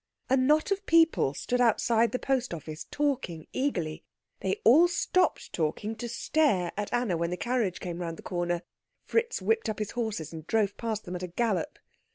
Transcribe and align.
A 0.31 0.35
knot 0.35 0.71
of 0.71 0.83
people 0.87 1.35
stood 1.35 1.61
outside 1.61 2.11
the 2.11 2.17
post 2.17 2.55
office 2.55 2.87
talking 2.89 3.45
eagerly. 3.53 4.03
They 4.39 4.59
all 4.63 4.87
stopped 4.87 5.53
talking 5.53 5.95
to 5.97 6.09
stare 6.09 6.71
at 6.75 6.91
Anna 6.91 7.15
when 7.17 7.29
the 7.29 7.37
carriage 7.37 7.79
came 7.79 7.99
round 8.01 8.17
the 8.17 8.23
corner. 8.23 8.63
Fritz 9.05 9.43
whipped 9.43 9.69
up 9.69 9.77
his 9.77 9.91
horses 9.91 10.33
and 10.33 10.47
drove 10.47 10.75
past 10.75 11.05
them 11.05 11.15
at 11.15 11.21
a 11.21 11.27
gallop. 11.27 11.77